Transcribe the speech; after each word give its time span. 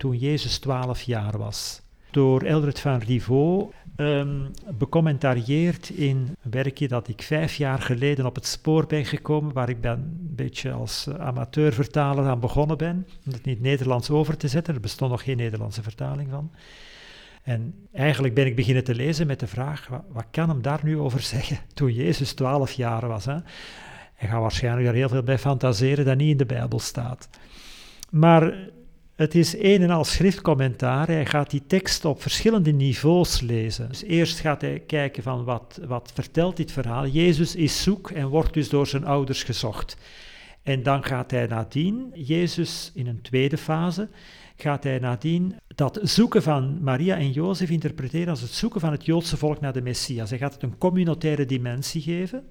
toen 0.00 0.16
Jezus 0.16 0.58
12 0.58 1.02
jaar 1.02 1.38
was. 1.38 1.82
Door 2.10 2.42
Eldred 2.42 2.80
van 2.80 2.98
Rivaux 2.98 3.74
um, 3.96 4.50
becommentarieerd 4.78 5.90
in 5.90 6.36
een 6.42 6.50
werkje 6.50 6.88
dat 6.88 7.08
ik 7.08 7.22
vijf 7.22 7.54
jaar 7.54 7.78
geleden 7.78 8.26
op 8.26 8.34
het 8.34 8.46
spoor 8.46 8.86
ben 8.86 9.04
gekomen, 9.04 9.52
waar 9.52 9.68
ik 9.68 9.80
ben 9.80 9.90
een 9.90 10.34
beetje 10.36 10.72
als 10.72 11.08
amateurvertaler 11.18 12.26
aan 12.26 12.40
begonnen 12.40 12.78
ben, 12.78 13.06
om 13.26 13.32
het 13.32 13.44
niet 13.44 13.60
Nederlands 13.60 14.10
over 14.10 14.36
te 14.36 14.48
zetten. 14.48 14.74
Er 14.74 14.80
bestond 14.80 15.10
nog 15.10 15.22
geen 15.22 15.36
Nederlandse 15.36 15.82
vertaling 15.82 16.30
van. 16.30 16.50
En 17.42 17.74
eigenlijk 17.92 18.34
ben 18.34 18.46
ik 18.46 18.56
beginnen 18.56 18.84
te 18.84 18.94
lezen 18.94 19.26
met 19.26 19.40
de 19.40 19.46
vraag, 19.46 19.88
wat, 20.08 20.26
kan 20.30 20.48
hem 20.48 20.62
daar 20.62 20.80
nu 20.82 20.98
over 20.98 21.20
zeggen 21.20 21.58
toen 21.74 21.92
Jezus 21.92 22.32
12 22.32 22.72
jaar 22.72 23.08
was? 23.08 23.24
Hè? 23.24 23.36
Hij 24.14 24.28
gaat 24.28 24.40
waarschijnlijk 24.40 24.88
er 24.88 24.94
heel 24.94 25.08
veel 25.08 25.22
bij 25.22 25.38
fantaseren 25.38 26.04
dat 26.04 26.16
niet 26.16 26.30
in 26.30 26.36
de 26.36 26.46
Bijbel 26.46 26.78
staat. 26.78 27.28
Maar 28.10 28.54
het 29.20 29.34
is 29.34 29.54
een 29.58 29.82
en 29.82 29.90
al 29.90 30.04
schriftcommentaar. 30.04 31.06
Hij 31.06 31.26
gaat 31.26 31.50
die 31.50 31.62
tekst 31.66 32.04
op 32.04 32.22
verschillende 32.22 32.72
niveaus 32.72 33.40
lezen. 33.40 33.88
Dus 33.88 34.02
eerst 34.02 34.38
gaat 34.38 34.60
hij 34.60 34.82
kijken 34.86 35.22
van 35.22 35.44
wat, 35.44 35.80
wat 35.86 36.10
vertelt 36.14 36.56
dit 36.56 36.72
verhaal. 36.72 37.06
Jezus 37.06 37.56
is 37.56 37.82
zoek 37.82 38.10
en 38.10 38.28
wordt 38.28 38.54
dus 38.54 38.68
door 38.68 38.86
zijn 38.86 39.04
ouders 39.04 39.42
gezocht. 39.42 39.96
En 40.62 40.82
dan 40.82 41.04
gaat 41.04 41.30
hij 41.30 41.46
nadien, 41.46 42.12
Jezus 42.14 42.90
in 42.94 43.06
een 43.06 43.22
tweede 43.22 43.58
fase, 43.58 44.08
gaat 44.56 44.84
hij 44.84 44.98
nadien 44.98 45.54
dat 45.66 45.98
zoeken 46.02 46.42
van 46.42 46.82
Maria 46.82 47.16
en 47.16 47.30
Jozef 47.30 47.70
interpreteren 47.70 48.28
als 48.28 48.40
het 48.40 48.50
zoeken 48.50 48.80
van 48.80 48.92
het 48.92 49.04
Joodse 49.04 49.36
volk 49.36 49.60
naar 49.60 49.72
de 49.72 49.82
Messias. 49.82 50.30
Hij 50.30 50.38
gaat 50.38 50.54
het 50.54 50.62
een 50.62 50.78
communautaire 50.78 51.46
dimensie 51.46 52.02
geven. 52.02 52.44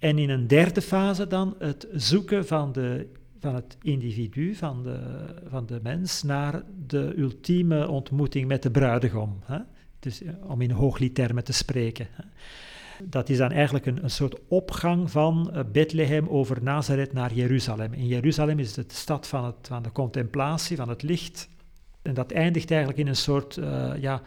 En 0.00 0.18
in 0.18 0.30
een 0.30 0.46
derde 0.46 0.82
fase 0.82 1.26
dan 1.26 1.54
het 1.58 1.86
zoeken 1.92 2.46
van, 2.46 2.72
de, 2.72 3.06
van 3.40 3.54
het 3.54 3.76
individu, 3.82 4.54
van 4.54 4.82
de, 4.82 4.98
van 5.48 5.66
de 5.66 5.80
mens, 5.82 6.22
naar 6.22 6.62
de 6.86 7.14
ultieme 7.16 7.88
ontmoeting 7.88 8.48
met 8.48 8.62
de 8.62 8.70
bruidegom. 8.70 9.38
Hè? 9.44 9.58
Dus 9.98 10.22
eh, 10.22 10.32
om 10.46 10.60
in 10.60 10.70
hoogliedtermen 10.70 11.44
te 11.44 11.52
spreken. 11.52 12.06
Hè? 12.10 12.24
Dat 13.04 13.28
is 13.28 13.36
dan 13.36 13.50
eigenlijk 13.50 13.86
een, 13.86 14.02
een 14.02 14.10
soort 14.10 14.38
opgang 14.48 15.10
van 15.10 15.50
uh, 15.52 15.60
Bethlehem 15.72 16.28
over 16.28 16.62
Nazareth 16.62 17.12
naar 17.12 17.34
Jeruzalem. 17.34 17.92
In 17.92 18.06
Jeruzalem 18.06 18.58
is 18.58 18.76
het 18.76 18.90
de 18.90 18.96
stad 18.96 19.26
van, 19.26 19.44
het, 19.44 19.54
van 19.62 19.82
de 19.82 19.92
contemplatie, 19.92 20.76
van 20.76 20.88
het 20.88 21.02
licht. 21.02 21.48
En 22.02 22.14
dat 22.14 22.32
eindigt 22.32 22.70
eigenlijk 22.70 23.00
in 23.00 23.06
een 23.06 23.16
soort, 23.16 23.56
uh, 23.56 23.92
ja, 24.00 24.22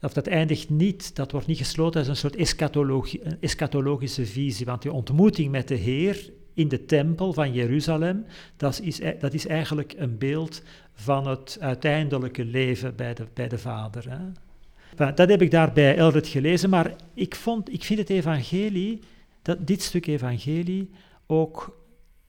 of 0.00 0.12
dat 0.12 0.26
eindigt 0.26 0.70
niet, 0.70 1.16
dat 1.16 1.32
wordt 1.32 1.46
niet 1.46 1.58
gesloten 1.58 1.98
als 1.98 2.08
een 2.08 2.16
soort 2.16 2.36
eschatologie, 2.36 3.22
eschatologische 3.22 4.26
visie. 4.26 4.66
Want 4.66 4.82
die 4.82 4.92
ontmoeting 4.92 5.50
met 5.50 5.68
de 5.68 5.74
Heer 5.74 6.32
in 6.58 6.68
de 6.68 6.84
tempel 6.84 7.32
van 7.32 7.52
Jeruzalem, 7.52 8.24
dat 8.56 8.80
is, 8.80 9.00
e-, 9.00 9.16
dat 9.18 9.34
is 9.34 9.46
eigenlijk 9.46 9.94
een 9.96 10.18
beeld 10.18 10.62
van 10.94 11.26
het 11.26 11.56
uiteindelijke 11.60 12.44
leven 12.44 12.96
bij 12.96 13.14
de, 13.14 13.26
bij 13.34 13.48
de 13.48 13.58
Vader. 13.58 14.04
Hè. 14.10 15.12
Dat 15.14 15.28
heb 15.28 15.42
ik 15.42 15.50
daar 15.50 15.72
bij 15.72 16.12
gelezen, 16.12 16.70
maar 16.70 16.94
ik, 17.14 17.34
vond, 17.34 17.72
ik 17.72 17.84
vind 17.84 17.98
het 17.98 18.10
evangelie, 18.10 19.00
dat, 19.42 19.66
dit 19.66 19.82
stuk 19.82 20.06
evangelie, 20.06 20.90
ook 21.26 21.78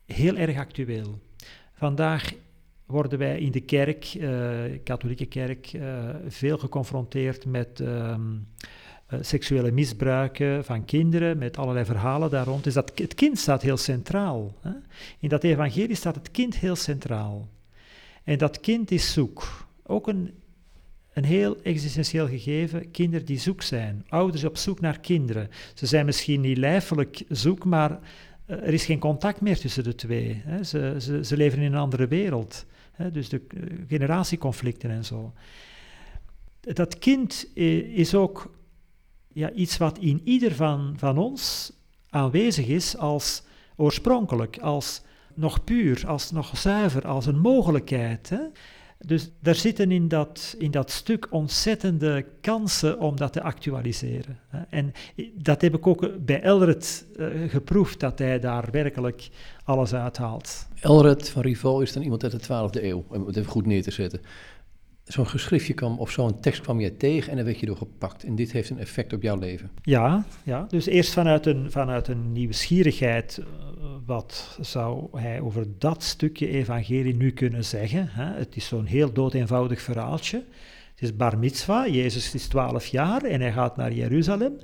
heel 0.05 0.36
erg 0.36 0.58
actueel. 0.58 1.19
Vandaag 1.73 2.33
worden 2.86 3.19
wij 3.19 3.39
in 3.39 3.52
de 3.52 3.61
kerk, 3.61 4.14
uh, 4.14 4.59
katholieke 4.83 5.25
kerk, 5.25 5.73
uh, 5.73 6.09
veel 6.27 6.58
geconfronteerd 6.58 7.45
met 7.45 7.80
uh, 7.80 8.16
seksuele 9.21 9.71
misbruiken 9.71 10.65
van 10.65 10.85
kinderen, 10.85 11.38
met 11.38 11.57
allerlei 11.57 11.85
verhalen 11.85 12.29
daar 12.29 12.45
rond. 12.45 12.63
Dus 12.63 12.73
dat, 12.73 12.91
het 12.95 13.15
kind 13.15 13.39
staat 13.39 13.61
heel 13.61 13.77
centraal. 13.77 14.55
Hè? 14.61 14.71
In 15.19 15.29
dat 15.29 15.43
evangelie 15.43 15.95
staat 15.95 16.15
het 16.15 16.31
kind 16.31 16.57
heel 16.57 16.75
centraal. 16.75 17.47
En 18.23 18.37
dat 18.37 18.59
kind 18.59 18.91
is 18.91 19.13
zoek. 19.13 19.67
Ook 19.83 20.07
een 20.07 20.31
een 21.19 21.25
heel 21.25 21.61
existentieel 21.61 22.27
gegeven, 22.27 22.91
kinderen 22.91 23.25
die 23.25 23.39
zoek 23.39 23.61
zijn, 23.61 24.05
ouders 24.09 24.43
op 24.43 24.57
zoek 24.57 24.80
naar 24.80 24.99
kinderen. 24.99 25.49
Ze 25.73 25.85
zijn 25.85 26.05
misschien 26.05 26.41
niet 26.41 26.57
lijfelijk 26.57 27.23
zoek, 27.30 27.65
maar 27.65 27.91
uh, 27.91 27.97
er 28.55 28.73
is 28.73 28.86
geen 28.86 28.99
contact 28.99 29.41
meer 29.41 29.59
tussen 29.59 29.83
de 29.83 29.95
twee. 29.95 30.41
Hè. 30.45 30.64
Ze, 30.64 30.95
ze, 30.99 31.26
ze, 31.26 31.37
leven 31.37 31.59
in 31.59 31.73
een 31.73 31.80
andere 31.80 32.08
wereld. 32.08 32.65
Hè. 32.91 33.11
Dus 33.11 33.30
de 33.30 33.41
uh, 33.53 33.64
generatieconflicten 33.87 34.89
en 34.89 35.05
zo. 35.05 35.33
Dat 36.59 36.99
kind 36.99 37.47
is 37.93 38.15
ook 38.15 38.52
ja, 39.33 39.51
iets 39.51 39.77
wat 39.77 39.97
in 39.97 40.21
ieder 40.23 40.55
van, 40.55 40.93
van 40.97 41.17
ons 41.17 41.71
aanwezig 42.09 42.67
is 42.67 42.97
als 42.97 43.43
oorspronkelijk, 43.75 44.57
als 44.57 45.01
nog 45.33 45.63
puur, 45.63 46.03
als 46.07 46.31
nog 46.31 46.57
zuiver, 46.57 47.07
als 47.07 47.25
een 47.25 47.39
mogelijkheid. 47.39 48.29
Hè. 48.29 48.39
Dus 49.05 49.31
daar 49.39 49.55
zitten 49.55 49.91
in 49.91 50.07
dat, 50.07 50.55
in 50.57 50.71
dat 50.71 50.91
stuk 50.91 51.27
ontzettende 51.29 52.25
kansen 52.41 52.99
om 52.99 53.15
dat 53.15 53.33
te 53.33 53.41
actualiseren. 53.41 54.39
En 54.69 54.91
dat 55.33 55.61
heb 55.61 55.75
ik 55.75 55.87
ook 55.87 56.25
bij 56.25 56.41
Elred 56.41 57.05
uh, 57.15 57.27
geproefd, 57.49 57.99
dat 57.99 58.19
hij 58.19 58.39
daar 58.39 58.67
werkelijk 58.71 59.29
alles 59.63 59.93
uithaalt. 59.93 60.67
Elred 60.79 61.29
van 61.29 61.41
Rival 61.41 61.81
is 61.81 61.93
dan 61.93 62.03
iemand 62.03 62.23
uit 62.23 62.31
de 62.31 62.69
12e 62.79 62.83
eeuw, 62.83 63.05
om 63.07 63.25
het 63.25 63.37
even 63.37 63.51
goed 63.51 63.65
neer 63.65 63.83
te 63.83 63.91
zetten. 63.91 64.21
Zo'n 65.09 65.27
geschriftje 65.27 65.73
kwam, 65.73 65.99
of 65.99 66.11
zo'n 66.11 66.39
tekst 66.39 66.61
kwam 66.61 66.80
je 66.80 66.97
tegen 66.97 67.30
en 67.30 67.36
dan 67.36 67.45
werd 67.45 67.59
je 67.59 67.65
door 67.65 67.77
gepakt. 67.77 68.23
En 68.23 68.36
dit 68.36 68.52
heeft 68.52 68.70
een 68.70 68.80
effect 68.80 69.14
op 69.14 69.21
jouw 69.21 69.37
leven. 69.37 69.70
Ja, 69.81 70.25
ja. 70.43 70.65
dus 70.70 70.86
eerst 70.86 71.14
vanuit 71.14 71.45
een, 71.45 71.71
vanuit 71.71 72.08
een 72.08 72.31
nieuwsgierigheid 72.31 73.42
wat 74.05 74.58
zou 74.61 75.20
hij 75.20 75.39
over 75.42 75.65
dat 75.77 76.03
stukje 76.03 76.47
evangelie 76.47 77.15
nu 77.15 77.31
kunnen 77.31 77.65
zeggen? 77.65 78.08
Hè? 78.11 78.37
Het 78.37 78.55
is 78.55 78.67
zo'n 78.67 78.86
heel 78.86 79.14
dood 79.14 79.33
eenvoudig 79.33 79.81
verhaaltje. 79.81 80.43
Het 80.92 81.02
is 81.02 81.15
bar 81.15 81.37
mitzwa, 81.37 81.87
Jezus 81.87 82.33
is 82.33 82.47
twaalf 82.47 82.86
jaar 82.86 83.23
en 83.23 83.41
hij 83.41 83.52
gaat 83.52 83.77
naar 83.77 83.93
Jeruzalem 83.93 84.58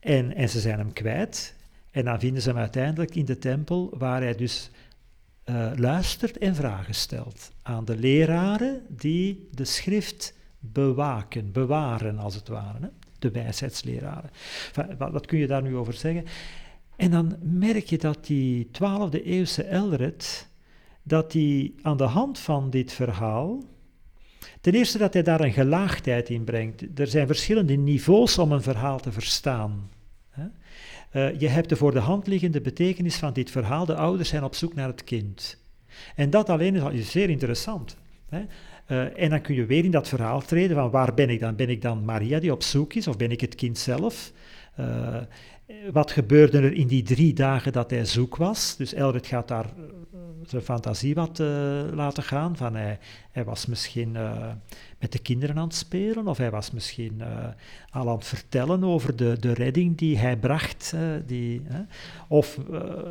en, 0.00 0.34
en 0.34 0.48
ze 0.48 0.60
zijn 0.60 0.78
hem 0.78 0.92
kwijt. 0.92 1.54
En 1.90 2.04
dan 2.04 2.18
vinden 2.18 2.42
ze 2.42 2.48
hem 2.48 2.58
uiteindelijk 2.58 3.14
in 3.14 3.24
de 3.24 3.38
tempel, 3.38 3.94
waar 3.98 4.22
hij 4.22 4.34
dus 4.34 4.70
uh, 5.50 5.70
luistert 5.74 6.38
en 6.38 6.54
vragen 6.54 6.94
stelt 6.94 7.50
aan 7.62 7.84
de 7.84 7.96
leraren 7.96 8.82
die 8.88 9.48
de 9.52 9.64
schrift 9.64 10.34
bewaken, 10.58 11.52
bewaren 11.52 12.18
als 12.18 12.34
het 12.34 12.48
ware, 12.48 12.78
hè? 12.80 12.88
de 13.18 13.30
wijsheidsleraren. 13.30 14.30
Wat, 14.98 15.26
kun 15.26 15.38
je 15.38 15.46
daar 15.46 15.62
nu 15.62 15.76
over 15.76 15.94
zeggen? 15.94 16.24
En 16.96 17.10
dan 17.10 17.36
merk 17.40 17.84
je 17.84 17.98
dat 17.98 18.26
die 18.26 18.66
12e 18.66 19.24
eeuwse 19.24 19.62
Elred, 19.62 20.48
dat 21.02 21.32
hij 21.32 21.72
aan 21.82 21.96
de 21.96 22.04
hand 22.04 22.38
van 22.38 22.70
dit 22.70 22.92
verhaal, 22.92 23.62
ten 24.60 24.74
eerste 24.74 24.98
dat 24.98 25.12
hij 25.12 25.22
daar 25.22 25.40
een 25.40 25.52
gelaagdheid 25.52 26.28
in 26.28 26.44
brengt. 26.44 26.98
Er 27.00 27.06
zijn 27.06 27.26
verschillende 27.26 27.74
niveaus 27.74 28.38
om 28.38 28.52
een 28.52 28.62
verhaal 28.62 29.00
te 29.00 29.12
verstaan. 29.12 29.90
Uh, 31.16 31.38
je 31.38 31.48
hebt 31.48 31.68
de 31.68 31.76
voor 31.76 31.92
de 31.92 31.98
hand 31.98 32.26
liggende 32.26 32.60
betekenis 32.60 33.16
van 33.16 33.32
dit 33.32 33.50
verhaal. 33.50 33.86
De 33.86 33.94
ouders 33.94 34.28
zijn 34.28 34.44
op 34.44 34.54
zoek 34.54 34.74
naar 34.74 34.88
het 34.88 35.04
kind. 35.04 35.58
En 36.14 36.30
dat 36.30 36.48
alleen 36.48 36.92
is 36.92 37.10
zeer 37.10 37.30
interessant. 37.30 37.96
Hè? 38.28 38.42
Uh, 38.88 39.22
en 39.22 39.30
dan 39.30 39.40
kun 39.40 39.54
je 39.54 39.66
weer 39.66 39.84
in 39.84 39.90
dat 39.90 40.08
verhaal 40.08 40.40
treden 40.40 40.76
van 40.76 40.90
waar 40.90 41.14
ben 41.14 41.30
ik 41.30 41.40
dan? 41.40 41.56
Ben 41.56 41.68
ik 41.68 41.82
dan 41.82 42.04
Maria 42.04 42.40
die 42.40 42.52
op 42.52 42.62
zoek 42.62 42.94
is 42.94 43.06
of 43.06 43.16
ben 43.16 43.30
ik 43.30 43.40
het 43.40 43.54
kind 43.54 43.78
zelf? 43.78 44.32
Uh, 44.80 45.16
wat 45.92 46.10
gebeurde 46.10 46.58
er 46.58 46.72
in 46.72 46.86
die 46.86 47.02
drie 47.02 47.32
dagen 47.32 47.72
dat 47.72 47.90
hij 47.90 48.04
zoek 48.04 48.36
was? 48.36 48.76
Dus 48.76 48.94
Elred 48.94 49.26
gaat 49.26 49.48
daar 49.48 49.66
zijn 50.50 50.62
fantasie 50.62 51.14
wat 51.14 51.38
uh, 51.38 51.46
laten 51.92 52.22
gaan. 52.22 52.56
Van 52.56 52.74
hij, 52.74 52.98
hij 53.30 53.44
was 53.44 53.66
misschien 53.66 54.14
uh, 54.14 54.48
met 54.98 55.12
de 55.12 55.18
kinderen 55.18 55.56
aan 55.56 55.66
het 55.66 55.74
spelen, 55.74 56.28
of 56.28 56.38
hij 56.38 56.50
was 56.50 56.70
misschien 56.70 57.22
al 57.90 58.08
aan 58.08 58.16
het 58.16 58.26
vertellen 58.26 58.84
over 58.84 59.16
de, 59.16 59.36
de 59.40 59.52
redding 59.52 59.96
die 59.96 60.18
hij 60.18 60.36
bracht. 60.36 60.94
die, 61.26 61.62
of 62.28 62.58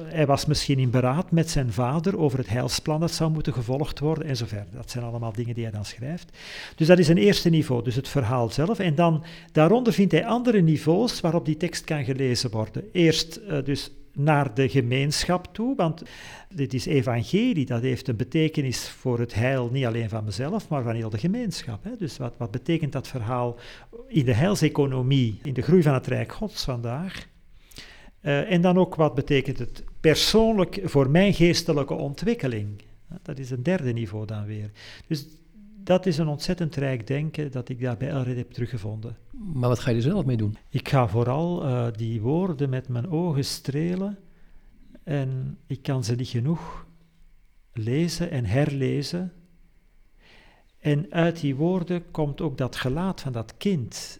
hij 0.05 0.25
was 0.25 0.45
misschien 0.45 0.79
in 0.79 0.89
beraad 0.89 1.31
met 1.31 1.49
zijn 1.49 1.71
vader 1.71 2.17
over 2.17 2.37
het 2.37 2.49
heilsplan 2.49 2.99
dat 2.99 3.11
zou 3.11 3.31
moeten 3.31 3.53
gevolgd 3.53 3.99
worden, 3.99 4.27
en 4.27 4.37
zo 4.37 4.45
verder. 4.45 4.73
Dat 4.73 4.91
zijn 4.91 5.03
allemaal 5.03 5.33
dingen 5.33 5.53
die 5.53 5.63
hij 5.63 5.73
dan 5.73 5.85
schrijft. 5.85 6.37
Dus 6.75 6.87
dat 6.87 6.99
is 6.99 7.07
een 7.07 7.17
eerste 7.17 7.49
niveau, 7.49 7.83
dus 7.83 7.95
het 7.95 8.07
verhaal 8.07 8.49
zelf. 8.49 8.79
En 8.79 8.95
dan 8.95 9.23
daaronder 9.51 9.93
vindt 9.93 10.11
hij 10.11 10.25
andere 10.25 10.61
niveaus 10.61 11.21
waarop 11.21 11.45
die 11.45 11.57
tekst 11.57 11.83
kan 11.83 12.03
gelezen 12.03 12.51
worden. 12.51 12.83
Eerst 12.91 13.39
dus 13.65 13.91
naar 14.15 14.53
de 14.53 14.69
gemeenschap 14.69 15.53
toe, 15.53 15.75
want 15.75 16.03
dit 16.53 16.73
is 16.73 16.85
evangelie, 16.85 17.65
dat 17.65 17.81
heeft 17.81 18.07
een 18.07 18.15
betekenis 18.15 18.89
voor 18.89 19.19
het 19.19 19.33
heil 19.33 19.69
niet 19.71 19.85
alleen 19.85 20.09
van 20.09 20.23
mezelf, 20.23 20.69
maar 20.69 20.83
van 20.83 20.95
heel 20.95 21.09
de 21.09 21.17
gemeenschap. 21.17 21.83
Hè. 21.83 21.91
Dus 21.97 22.17
wat, 22.17 22.33
wat 22.37 22.51
betekent 22.51 22.91
dat 22.91 23.07
verhaal 23.07 23.55
in 24.07 24.25
de 24.25 24.33
heilseconomie, 24.33 25.39
in 25.43 25.53
de 25.53 25.61
groei 25.61 25.81
van 25.81 25.93
het 25.93 26.07
Rijk 26.07 26.31
Gods 26.31 26.63
vandaag? 26.63 27.27
Uh, 28.21 28.51
en 28.51 28.61
dan 28.61 28.77
ook 28.77 28.95
wat 28.95 29.15
betekent 29.15 29.59
het 29.59 29.83
persoonlijk 29.99 30.79
voor 30.83 31.09
mijn 31.09 31.33
geestelijke 31.33 31.93
ontwikkeling? 31.93 32.81
Dat 33.21 33.39
is 33.39 33.49
een 33.49 33.63
derde 33.63 33.93
niveau 33.93 34.25
dan 34.25 34.45
weer. 34.45 34.71
Dus 35.07 35.25
dat 35.85 36.05
is 36.05 36.17
een 36.17 36.27
ontzettend 36.27 36.75
rijk 36.75 37.07
denken 37.07 37.51
dat 37.51 37.69
ik 37.69 37.79
daar 37.81 37.97
bij 37.97 38.09
Elred 38.09 38.37
heb 38.37 38.51
teruggevonden. 38.51 39.17
Maar 39.53 39.69
wat 39.69 39.79
ga 39.79 39.89
je 39.89 39.95
er 39.95 40.01
zelf 40.01 40.25
mee 40.25 40.37
doen? 40.37 40.57
Ik 40.69 40.89
ga 40.89 41.07
vooral 41.07 41.65
uh, 41.65 41.87
die 41.95 42.21
woorden 42.21 42.69
met 42.69 42.87
mijn 42.87 43.09
ogen 43.09 43.45
strelen 43.45 44.17
en 45.03 45.57
ik 45.67 45.81
kan 45.81 46.03
ze 46.03 46.15
niet 46.15 46.27
genoeg 46.27 46.87
lezen 47.73 48.31
en 48.31 48.45
herlezen. 48.45 49.33
En 50.79 51.11
uit 51.11 51.39
die 51.39 51.55
woorden 51.55 52.11
komt 52.11 52.41
ook 52.41 52.57
dat 52.57 52.75
gelaat 52.75 53.21
van 53.21 53.31
dat 53.31 53.57
kind 53.57 54.19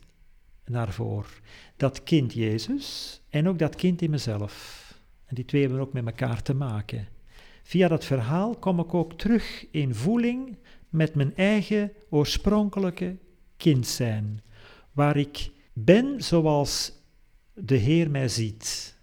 naar 0.66 0.92
voren. 0.92 1.32
Dat 1.78 2.04
kind 2.04 2.34
Jezus 2.34 3.22
en 3.30 3.48
ook 3.48 3.60
dat 3.60 3.76
kind 3.76 4.02
in 4.02 4.10
mezelf. 4.10 4.84
En 5.26 5.36
die 5.36 5.46
twee 5.46 5.62
hebben 5.62 5.80
ook 5.80 5.94
met 5.94 6.06
elkaar 6.06 6.42
te 6.42 6.54
maken. 6.54 7.08
Via 7.64 7.88
dat 7.88 8.06
verhaal 8.06 8.56
kom 8.56 8.80
ik 8.80 8.94
ook 8.94 9.14
terug 9.14 9.66
in 9.72 9.96
voeling 9.96 10.58
met 10.96 11.16
mijn 11.16 11.36
eigen 11.36 11.92
oorspronkelijke 12.10 13.18
kind 13.58 13.88
zijn, 13.88 14.42
waar 14.92 15.18
ik 15.18 15.52
ben 15.74 16.24
zoals 16.24 16.92
de 17.54 17.76
Heer 17.76 18.12
mij 18.12 18.28
ziet 18.28 18.98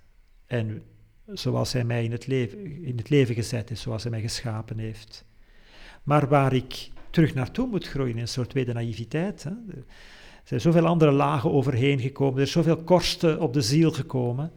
en 0.46 0.82
zoals 1.26 1.72
Hij 1.72 1.84
mij 1.84 2.04
in 2.04 2.12
het, 2.12 2.26
leven, 2.26 2.84
in 2.84 2.96
het 2.96 3.10
leven 3.10 3.34
gezet 3.34 3.70
is, 3.70 3.80
zoals 3.80 4.02
Hij 4.02 4.10
mij 4.10 4.20
geschapen 4.20 4.78
heeft. 4.78 5.24
Maar 6.02 6.28
waar 6.28 6.52
ik 6.52 6.90
terug 7.10 7.34
naartoe 7.34 7.66
moet 7.66 7.88
groeien, 7.88 8.14
in 8.14 8.20
een 8.20 8.28
soort 8.28 8.50
tweede 8.50 8.72
naïviteit. 8.72 9.42
Hè. 9.42 9.50
Er 9.50 9.84
zijn 10.48 10.60
zoveel 10.60 10.86
andere 10.86 11.10
lagen 11.10 11.52
overheen 11.52 12.00
gekomen, 12.00 12.36
er 12.36 12.46
is 12.46 12.52
zoveel 12.52 12.82
korsten 12.82 13.40
op 13.40 13.52
de 13.52 13.60
ziel 13.60 13.90
gekomen. 13.90 14.52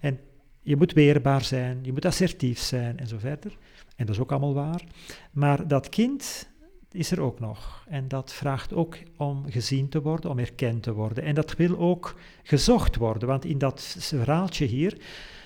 En 0.00 0.20
je 0.62 0.76
moet 0.76 0.92
weerbaar 0.92 1.44
zijn, 1.44 1.78
je 1.82 1.92
moet 1.92 2.04
assertief 2.04 2.58
zijn 2.58 2.98
en 2.98 3.06
zo 3.06 3.18
verder. 3.18 3.56
En 3.96 4.06
dat 4.06 4.14
is 4.14 4.20
ook 4.20 4.30
allemaal 4.30 4.54
waar. 4.54 4.84
Maar 5.32 5.68
dat 5.68 5.88
kind 5.88 6.48
is 6.92 7.10
er 7.10 7.20
ook 7.20 7.40
nog. 7.40 7.84
En 7.88 8.08
dat 8.08 8.32
vraagt 8.32 8.74
ook 8.74 8.96
om 9.16 9.44
gezien 9.50 9.88
te 9.88 10.02
worden, 10.02 10.30
om 10.30 10.38
erkend 10.38 10.82
te 10.82 10.92
worden. 10.92 11.24
En 11.24 11.34
dat 11.34 11.56
wil 11.56 11.78
ook 11.78 12.14
gezocht 12.42 12.96
worden, 12.96 13.28
want 13.28 13.44
in 13.44 13.58
dat 13.58 13.96
verhaaltje 13.98 14.64
hier, 14.64 14.92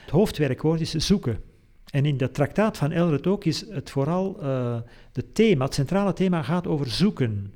het 0.00 0.10
hoofdwerkwoord 0.10 0.80
is 0.80 0.90
zoeken. 0.90 1.40
En 1.90 2.06
in 2.06 2.16
dat 2.16 2.34
traktaat 2.34 2.76
van 2.76 2.92
Eldred 2.92 3.26
ook 3.26 3.44
is 3.44 3.68
het 3.70 3.90
vooral 3.90 4.36
uh, 4.42 4.80
het 5.12 5.34
thema, 5.34 5.64
het 5.64 5.74
centrale 5.74 6.12
thema 6.12 6.42
gaat 6.42 6.66
over 6.66 6.90
zoeken. 6.90 7.52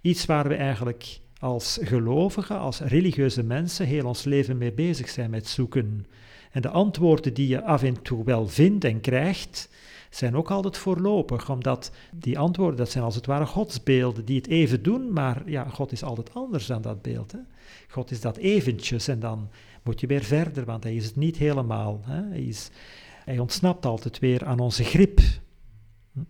Iets 0.00 0.26
waar 0.26 0.48
we 0.48 0.54
eigenlijk 0.54 1.20
als 1.38 1.78
gelovigen, 1.82 2.58
als 2.58 2.80
religieuze 2.80 3.42
mensen 3.42 3.86
heel 3.86 4.06
ons 4.06 4.24
leven 4.24 4.58
mee 4.58 4.72
bezig 4.72 5.08
zijn 5.08 5.30
met 5.30 5.46
zoeken. 5.46 6.06
En 6.50 6.62
de 6.62 6.68
antwoorden 6.68 7.34
die 7.34 7.48
je 7.48 7.64
af 7.64 7.82
en 7.82 8.02
toe 8.02 8.24
wel 8.24 8.48
vindt 8.48 8.84
en 8.84 9.00
krijgt, 9.00 9.68
zijn 10.10 10.36
ook 10.36 10.50
altijd 10.50 10.76
voorlopig, 10.76 11.50
omdat 11.50 11.90
die 12.12 12.38
antwoorden, 12.38 12.76
dat 12.76 12.90
zijn 12.90 13.04
als 13.04 13.14
het 13.14 13.26
ware 13.26 13.46
godsbeelden 13.46 14.24
die 14.24 14.36
het 14.36 14.46
even 14.46 14.82
doen, 14.82 15.12
maar 15.12 15.42
ja, 15.46 15.64
God 15.64 15.92
is 15.92 16.02
altijd 16.02 16.34
anders 16.34 16.66
dan 16.66 16.82
dat 16.82 17.02
beeld. 17.02 17.32
Hè? 17.32 17.38
God 17.88 18.10
is 18.10 18.20
dat 18.20 18.36
eventjes 18.36 19.08
en 19.08 19.20
dan 19.20 19.48
moet 19.82 20.00
je 20.00 20.06
weer 20.06 20.24
verder, 20.24 20.64
want 20.64 20.84
hij 20.84 20.94
is 20.94 21.04
het 21.04 21.16
niet 21.16 21.36
helemaal. 21.36 22.00
Hè? 22.04 22.28
Hij, 22.28 22.42
is, 22.42 22.70
hij 23.24 23.38
ontsnapt 23.38 23.86
altijd 23.86 24.18
weer 24.18 24.44
aan 24.44 24.58
onze 24.58 24.84
grip. 24.84 25.20
Hm? 26.12 26.20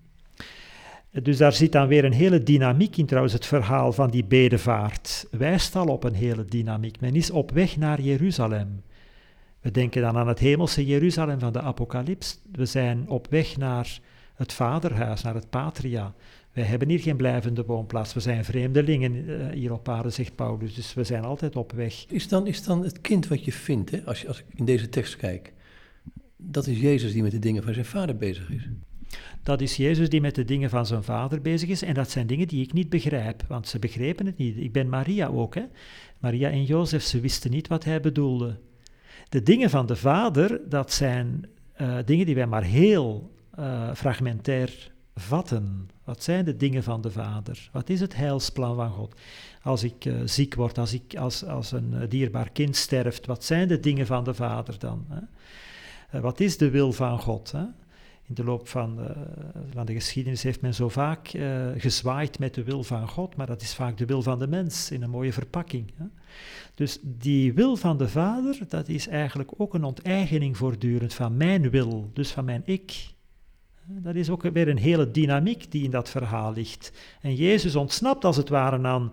Dus 1.23 1.37
daar 1.37 1.53
zit 1.53 1.73
dan 1.73 1.89
weer 1.89 2.05
een 2.05 2.13
hele 2.13 2.43
dynamiek 2.43 2.97
in, 2.97 3.07
trouwens, 3.07 3.35
het 3.35 3.47
verhaal 3.47 3.93
van 3.93 4.11
die 4.11 4.25
bedevaart 4.25 5.27
wijst 5.31 5.77
al 5.77 5.87
op 5.87 6.05
een 6.05 6.15
hele 6.15 6.45
dynamiek. 6.45 7.01
Men 7.01 7.15
is 7.15 7.31
op 7.31 7.51
weg 7.51 7.77
naar 7.77 8.01
Jeruzalem. 8.01 8.83
We 9.61 9.71
denken 9.71 10.03
dan 10.03 10.17
aan 10.17 10.29
het 10.29 10.39
hemelse 10.39 10.87
Jeruzalem 10.87 11.39
van 11.39 11.53
de 11.53 11.61
Apocalyps. 11.61 12.41
We 12.53 12.65
zijn 12.67 13.09
op 13.09 13.27
weg 13.31 13.57
naar 13.57 14.01
het 14.35 14.53
vaderhuis, 14.53 15.23
naar 15.23 15.35
het 15.35 15.51
patria. 15.51 16.15
Wij 16.53 16.65
hebben 16.65 16.89
hier 16.89 17.01
geen 17.01 17.17
blijvende 17.17 17.65
woonplaats. 17.65 18.15
We 18.15 18.21
zijn 18.21 18.45
vreemdelingen 18.45 19.15
uh, 19.15 19.49
hier 19.53 19.73
op 19.73 19.89
aarde, 19.89 20.11
zegt 20.11 20.35
Paulus. 20.35 20.75
Dus 20.75 20.95
we 20.95 21.05
zijn 21.05 21.25
altijd 21.25 21.57
op 21.57 21.73
weg. 21.73 22.05
Is 22.09 22.29
dan, 22.29 22.47
is 22.47 22.65
dan 22.65 22.85
het 22.85 23.01
kind 23.01 23.29
wat 23.29 23.45
je 23.45 23.53
vindt, 23.53 23.91
hè, 23.91 24.05
als, 24.05 24.21
je, 24.21 24.29
als 24.29 24.39
ik 24.39 24.45
in 24.55 24.65
deze 24.65 24.89
tekst 24.89 25.17
kijk, 25.17 25.53
dat 26.37 26.67
is 26.67 26.81
Jezus 26.81 27.13
die 27.13 27.23
met 27.23 27.31
de 27.31 27.39
dingen 27.39 27.63
van 27.63 27.75
zijn 27.75 27.87
vader 27.87 28.17
bezig 28.17 28.51
is? 28.51 28.69
Dat 29.43 29.61
is 29.61 29.77
Jezus 29.77 30.09
die 30.09 30.21
met 30.21 30.35
de 30.35 30.45
dingen 30.45 30.71
van 30.71 30.87
zijn 30.87 31.03
vader 31.03 31.41
bezig 31.41 31.69
is. 31.69 31.83
En 31.83 31.95
dat 31.95 32.11
zijn 32.11 32.27
dingen 32.27 32.49
die 32.49 32.65
ik 32.65 32.73
niet 32.73 32.89
begrijp, 32.89 33.45
want 33.49 33.69
ze 33.69 33.79
begrepen 33.79 34.27
het 34.27 34.37
niet. 34.39 34.57
Ik 34.57 34.73
ben 34.73 34.89
Maria 34.89 35.27
ook. 35.27 35.55
Hè. 35.55 35.65
Maria 36.19 36.51
en 36.51 36.65
Jozef, 36.65 37.03
ze 37.03 37.21
wisten 37.21 37.51
niet 37.51 37.69
wat 37.69 37.85
hij 37.85 38.01
bedoelde. 38.01 38.59
De 39.31 39.43
dingen 39.43 39.71
van 39.71 39.87
de 39.87 39.97
Vader, 39.97 40.61
dat 40.69 40.93
zijn 40.93 41.45
uh, 41.81 41.97
dingen 42.05 42.27
die 42.27 42.35
wij 42.35 42.47
maar 42.47 42.63
heel 42.63 43.31
uh, 43.59 43.95
fragmentair 43.95 44.93
vatten. 45.15 45.91
Wat 46.05 46.23
zijn 46.23 46.45
de 46.45 46.57
dingen 46.57 46.83
van 46.83 47.01
de 47.01 47.11
Vader? 47.11 47.69
Wat 47.73 47.89
is 47.89 48.01
het 48.01 48.17
heilsplan 48.17 48.77
van 48.77 48.91
God? 48.91 49.15
Als 49.63 49.83
ik 49.83 50.05
uh, 50.05 50.21
ziek 50.25 50.55
word, 50.55 50.79
als, 50.79 50.93
ik, 50.93 51.17
als, 51.17 51.45
als 51.45 51.73
een 51.73 52.09
dierbaar 52.09 52.51
kind 52.51 52.77
sterft, 52.77 53.27
wat 53.27 53.45
zijn 53.45 53.69
de 53.69 53.81
dingen 53.81 54.07
van 54.07 54.25
de 54.25 54.35
Vader 54.35 54.79
dan? 54.79 55.07
Hè? 55.09 56.21
wat 56.21 56.41
is 56.41 56.57
de 56.57 56.71
wil 56.71 56.93
van 56.93 57.21
God? 57.21 57.53
Hè? 57.53 57.65
In 58.31 58.37
de 58.37 58.45
loop 58.45 58.69
van 58.69 58.97
de, 58.97 59.15
van 59.73 59.87
de 59.87 59.93
geschiedenis 59.93 60.43
heeft 60.43 60.61
men 60.61 60.75
zo 60.75 60.89
vaak 60.89 61.33
uh, 61.33 61.67
gezwaaid 61.77 62.39
met 62.39 62.55
de 62.55 62.65
wil 62.65 62.83
van 62.83 63.09
God, 63.09 63.37
maar 63.37 63.47
dat 63.47 63.63
is 63.63 63.75
vaak 63.75 63.99
de 63.99 64.07
wil 64.07 64.23
van 64.23 64.39
de 64.39 64.47
mens 64.47 64.91
in 64.91 65.03
een 65.03 65.11
mooie 65.11 65.33
verpakking. 65.33 65.93
Hè. 65.97 66.05
Dus 66.75 66.99
die 67.03 67.53
wil 67.53 67.77
van 67.77 67.99
de 67.99 68.09
Vader, 68.09 68.59
dat 68.69 68.89
is 68.89 69.09
eigenlijk 69.09 69.51
ook 69.57 69.75
een 69.75 69.85
onteigening 69.85 70.57
voortdurend 70.57 71.15
van 71.15 71.37
mijn 71.37 71.71
wil, 71.71 72.11
dus 72.13 72.31
van 72.31 72.45
mijn 72.45 72.63
ik. 72.65 73.09
Dat 73.87 74.15
is 74.15 74.31
ook 74.31 74.43
weer 74.43 74.69
een 74.69 74.79
hele 74.79 75.11
dynamiek 75.11 75.73
die 75.73 75.85
in 75.85 75.91
dat 75.91 76.09
verhaal 76.09 76.53
ligt. 76.53 76.93
En 77.21 77.35
Jezus 77.35 77.77
ontsnapt 77.77 78.25
als 78.25 78.37
het 78.37 78.49
ware 78.49 78.83
aan 78.83 79.13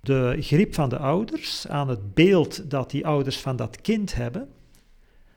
de 0.00 0.36
grip 0.40 0.74
van 0.74 0.88
de 0.88 0.98
ouders, 0.98 1.68
aan 1.68 1.88
het 1.88 2.14
beeld 2.14 2.70
dat 2.70 2.90
die 2.90 3.06
ouders 3.06 3.38
van 3.38 3.56
dat 3.56 3.80
kind 3.80 4.14
hebben. 4.14 4.48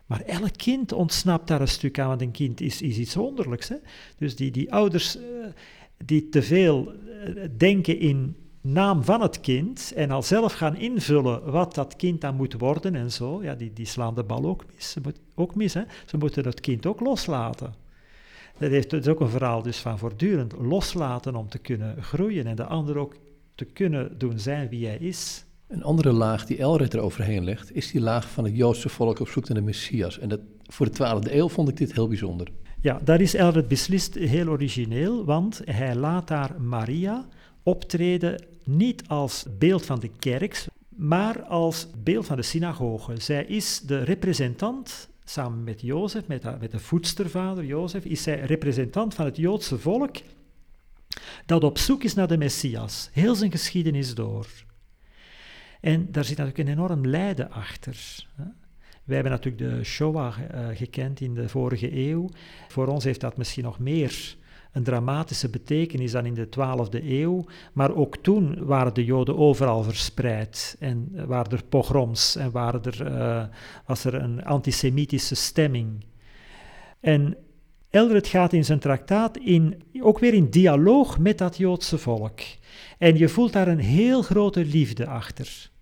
Maar 0.05 0.21
elk 0.21 0.57
kind 0.57 0.91
ontsnapt 0.91 1.47
daar 1.47 1.61
een 1.61 1.67
stuk 1.67 1.99
aan, 1.99 2.07
want 2.07 2.21
een 2.21 2.31
kind 2.31 2.61
is, 2.61 2.81
is 2.81 2.97
iets 2.97 3.15
wonderlijks. 3.15 3.67
Hè? 3.67 3.75
Dus 4.17 4.35
die, 4.35 4.51
die 4.51 4.73
ouders 4.73 5.17
uh, 5.17 5.23
die 6.05 6.29
te 6.29 6.41
veel 6.41 6.93
uh, 6.93 7.49
denken 7.57 7.99
in 7.99 8.35
naam 8.61 9.03
van 9.03 9.21
het 9.21 9.39
kind 9.39 9.93
en 9.95 10.11
al 10.11 10.23
zelf 10.23 10.53
gaan 10.53 10.75
invullen 10.75 11.51
wat 11.51 11.75
dat 11.75 11.95
kind 11.95 12.21
dan 12.21 12.35
moet 12.35 12.53
worden 12.53 12.95
en 12.95 13.11
zo, 13.11 13.43
ja, 13.43 13.55
die, 13.55 13.73
die 13.73 13.85
slaan 13.85 14.15
de 14.15 14.23
bal 14.23 14.45
ook 14.45 14.65
mis. 14.73 14.91
Ze, 14.91 15.01
ook 15.35 15.55
mis 15.55 15.73
hè? 15.73 15.81
Ze 16.05 16.17
moeten 16.17 16.45
het 16.45 16.59
kind 16.59 16.85
ook 16.85 16.99
loslaten. 16.99 17.73
Dat, 18.57 18.69
heeft, 18.69 18.89
dat 18.89 19.01
is 19.01 19.07
ook 19.07 19.19
een 19.19 19.29
verhaal 19.29 19.61
dus 19.61 19.77
van 19.77 19.97
voortdurend 19.97 20.53
loslaten 20.59 21.35
om 21.35 21.49
te 21.49 21.57
kunnen 21.57 22.03
groeien 22.03 22.45
en 22.45 22.55
de 22.55 22.65
ander 22.65 22.97
ook 22.97 23.15
te 23.55 23.65
kunnen 23.65 24.17
doen 24.17 24.39
zijn 24.39 24.69
wie 24.69 24.87
hij 24.87 24.97
is. 24.97 25.44
Een 25.67 25.83
andere 25.83 26.11
laag 26.11 26.45
die 26.45 26.57
Elred 26.57 26.93
er 26.93 26.99
overheen 26.99 27.43
legt, 27.43 27.75
is 27.75 27.91
die 27.91 28.01
laag 28.01 28.29
van 28.29 28.43
het 28.43 28.55
Joodse 28.55 28.89
volk 28.89 29.19
op 29.19 29.27
zoek 29.27 29.47
naar 29.47 29.57
de 29.57 29.63
Messias. 29.63 30.19
En 30.19 30.29
dat, 30.29 30.39
voor 30.63 30.91
de 30.91 31.19
12e 31.27 31.31
eeuw 31.31 31.49
vond 31.49 31.69
ik 31.69 31.77
dit 31.77 31.93
heel 31.93 32.07
bijzonder. 32.07 32.47
Ja, 32.81 32.99
daar 33.03 33.21
is 33.21 33.33
Elred 33.33 33.67
beslist 33.67 34.13
heel 34.13 34.47
origineel, 34.47 35.25
want 35.25 35.61
hij 35.63 35.95
laat 35.95 36.27
daar 36.27 36.61
Maria 36.61 37.25
optreden 37.63 38.45
niet 38.63 39.07
als 39.07 39.45
beeld 39.57 39.85
van 39.85 39.99
de 39.99 40.09
kerk, 40.19 40.65
maar 40.89 41.43
als 41.43 41.87
beeld 42.03 42.25
van 42.25 42.35
de 42.35 42.41
synagoge. 42.41 43.13
Zij 43.21 43.45
is 43.45 43.79
de 43.79 44.03
representant, 44.03 45.09
samen 45.23 45.63
met 45.63 45.81
Jozef, 45.81 46.27
met, 46.27 46.59
met 46.59 46.71
de 46.71 46.79
voedstervader 46.79 47.65
Jozef, 47.65 48.05
is 48.05 48.23
zij 48.23 48.39
representant 48.39 49.13
van 49.13 49.25
het 49.25 49.37
Joodse 49.37 49.79
volk 49.79 50.15
dat 51.45 51.63
op 51.63 51.77
zoek 51.77 52.03
is 52.03 52.13
naar 52.13 52.27
de 52.27 52.37
Messias, 52.37 53.09
heel 53.11 53.35
zijn 53.35 53.51
geschiedenis 53.51 54.15
door. 54.15 54.47
En 55.85 56.07
daar 56.11 56.23
zit 56.23 56.37
natuurlijk 56.37 56.69
een 56.69 56.75
enorm 56.75 57.05
lijden 57.05 57.51
achter. 57.51 58.25
Wij 59.03 59.15
hebben 59.15 59.31
natuurlijk 59.31 59.63
de 59.71 59.83
Shoah 59.83 60.37
uh, 60.37 60.67
gekend 60.73 61.21
in 61.21 61.33
de 61.33 61.49
vorige 61.49 61.97
eeuw. 61.97 62.29
Voor 62.67 62.87
ons 62.87 63.03
heeft 63.03 63.19
dat 63.19 63.37
misschien 63.37 63.63
nog 63.63 63.79
meer 63.79 64.35
een 64.71 64.83
dramatische 64.83 65.49
betekenis 65.49 66.11
dan 66.11 66.25
in 66.25 66.33
de 66.33 66.47
12e 66.47 67.03
eeuw. 67.03 67.45
Maar 67.73 67.95
ook 67.95 68.17
toen 68.17 68.65
waren 68.65 68.93
de 68.93 69.05
Joden 69.05 69.37
overal 69.37 69.83
verspreid 69.83 70.75
en 70.79 71.27
waren 71.27 71.51
er 71.51 71.63
pogroms 71.63 72.35
en 72.35 72.51
er, 72.53 73.11
uh, 73.11 73.43
was 73.85 74.05
er 74.05 74.13
een 74.13 74.43
antisemitische 74.43 75.35
stemming. 75.35 76.05
En 76.99 77.37
Eldred 77.89 78.27
gaat 78.27 78.53
in 78.53 78.65
zijn 78.65 78.79
traktaat 78.79 79.37
in, 79.37 79.83
ook 80.01 80.19
weer 80.19 80.33
in 80.33 80.49
dialoog 80.49 81.19
met 81.19 81.37
dat 81.37 81.57
Joodse 81.57 81.97
volk. 81.97 82.39
En 82.97 83.17
je 83.17 83.29
voelt 83.29 83.53
daar 83.53 83.67
een 83.67 83.79
heel 83.79 84.21
grote 84.21 84.65
liefde 84.65 85.07
achter. 85.07 85.73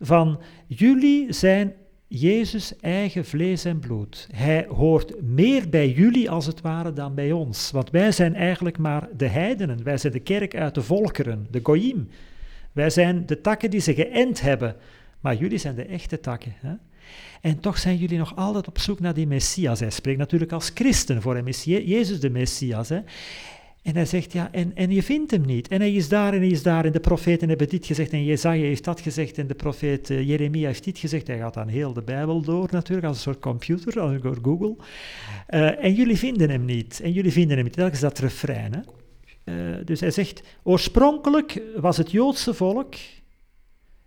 Van 0.00 0.40
jullie 0.66 1.32
zijn 1.32 1.74
Jezus 2.06 2.76
eigen 2.76 3.24
vlees 3.24 3.64
en 3.64 3.78
bloed. 3.78 4.28
Hij 4.32 4.66
hoort 4.68 5.22
meer 5.22 5.68
bij 5.68 5.90
jullie 5.90 6.30
als 6.30 6.46
het 6.46 6.60
ware 6.60 6.92
dan 6.92 7.14
bij 7.14 7.32
ons. 7.32 7.70
Want 7.70 7.90
wij 7.90 8.12
zijn 8.12 8.34
eigenlijk 8.34 8.78
maar 8.78 9.08
de 9.16 9.26
heidenen. 9.26 9.82
Wij 9.82 9.98
zijn 9.98 10.12
de 10.12 10.20
kerk 10.20 10.56
uit 10.56 10.74
de 10.74 10.82
volkeren, 10.82 11.46
de 11.50 11.60
goyim. 11.62 12.08
Wij 12.72 12.90
zijn 12.90 13.26
de 13.26 13.40
takken 13.40 13.70
die 13.70 13.80
ze 13.80 13.94
geënt 13.94 14.40
hebben. 14.40 14.76
Maar 15.20 15.36
jullie 15.36 15.58
zijn 15.58 15.74
de 15.74 15.84
echte 15.84 16.20
takken. 16.20 16.54
Hè? 16.60 16.72
En 17.40 17.60
toch 17.60 17.78
zijn 17.78 17.96
jullie 17.96 18.18
nog 18.18 18.36
altijd 18.36 18.68
op 18.68 18.78
zoek 18.78 19.00
naar 19.00 19.14
die 19.14 19.26
Messias. 19.26 19.80
Hij 19.80 19.90
spreekt 19.90 20.18
natuurlijk 20.18 20.52
als 20.52 20.70
christen 20.74 21.22
voor 21.22 21.34
hem 21.34 21.48
Jezus 21.48 22.20
de 22.20 22.30
Messias. 22.30 22.88
Hè? 22.88 23.00
En 23.88 23.94
hij 23.94 24.06
zegt, 24.06 24.32
ja, 24.32 24.52
en, 24.52 24.76
en 24.76 24.90
je 24.90 25.02
vindt 25.02 25.30
hem 25.30 25.46
niet. 25.46 25.68
En 25.68 25.80
hij 25.80 25.92
is 25.92 26.08
daar 26.08 26.32
en 26.32 26.38
hij 26.38 26.48
is 26.48 26.62
daar. 26.62 26.84
En 26.84 26.92
de 26.92 27.00
profeten 27.00 27.48
hebben 27.48 27.68
dit 27.68 27.86
gezegd 27.86 28.10
en 28.10 28.24
Jezaja 28.24 28.62
heeft 28.62 28.84
dat 28.84 29.00
gezegd 29.00 29.38
en 29.38 29.46
de 29.46 29.54
profeet 29.54 30.10
uh, 30.10 30.28
Jeremia 30.28 30.66
heeft 30.66 30.84
dit 30.84 30.98
gezegd. 30.98 31.26
Hij 31.26 31.38
gaat 31.38 31.54
dan 31.54 31.68
heel 31.68 31.92
de 31.92 32.02
Bijbel 32.02 32.42
door 32.42 32.68
natuurlijk, 32.70 33.06
als 33.06 33.16
een 33.16 33.22
soort 33.22 33.38
computer, 33.38 34.00
als 34.00 34.20
door 34.20 34.38
Google. 34.42 34.76
Uh, 35.48 35.84
en 35.84 35.94
jullie 35.94 36.18
vinden 36.18 36.50
hem 36.50 36.64
niet. 36.64 37.00
En 37.00 37.12
jullie 37.12 37.32
vinden 37.32 37.56
hem 37.56 37.64
niet. 37.64 37.76
Dat 37.76 37.92
is 37.92 38.00
dat 38.00 38.18
refrein, 38.18 38.72
hè? 38.72 38.80
dus 39.84 40.00
hij 40.00 40.10
zegt, 40.10 40.42
oorspronkelijk 40.62 41.62
was 41.76 41.96
het 41.96 42.10
Joodse 42.10 42.54
volk 42.54 42.94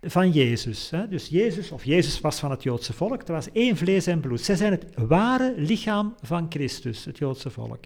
van 0.00 0.30
Jezus. 0.30 0.90
Hè? 0.90 1.08
Dus 1.08 1.28
Jezus, 1.28 1.70
of 1.70 1.84
Jezus 1.84 2.20
was 2.20 2.38
van 2.38 2.50
het 2.50 2.62
Joodse 2.62 2.92
volk, 2.92 3.22
er 3.22 3.32
was 3.32 3.52
één 3.52 3.76
vlees 3.76 4.06
en 4.06 4.20
bloed. 4.20 4.40
Zij 4.40 4.56
zijn 4.56 4.72
het 4.72 4.84
ware 4.94 5.54
lichaam 5.56 6.14
van 6.22 6.46
Christus, 6.48 7.04
het 7.04 7.18
Joodse 7.18 7.50
volk. 7.50 7.84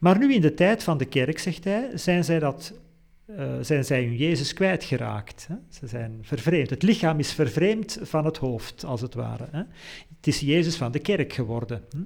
Maar 0.00 0.18
nu 0.18 0.34
in 0.34 0.40
de 0.40 0.54
tijd 0.54 0.82
van 0.82 0.98
de 0.98 1.04
kerk, 1.04 1.38
zegt 1.38 1.64
hij, 1.64 1.90
zijn 1.94 2.24
zij, 2.24 2.38
dat, 2.38 2.72
uh, 3.26 3.52
zijn 3.60 3.84
zij 3.84 4.04
hun 4.04 4.16
Jezus 4.16 4.52
kwijtgeraakt. 4.52 5.46
Hè? 5.48 5.54
Ze 5.68 5.86
zijn 5.86 6.18
vervreemd. 6.22 6.70
Het 6.70 6.82
lichaam 6.82 7.18
is 7.18 7.32
vervreemd 7.32 7.98
van 8.02 8.24
het 8.24 8.36
hoofd, 8.36 8.84
als 8.84 9.00
het 9.00 9.14
ware. 9.14 9.46
Hè? 9.50 9.62
Het 10.16 10.26
is 10.26 10.40
Jezus 10.40 10.76
van 10.76 10.92
de 10.92 10.98
kerk 10.98 11.32
geworden. 11.32 11.84
Hm? 11.90 11.98